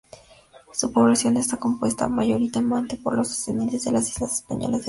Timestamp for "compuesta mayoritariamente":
1.57-2.97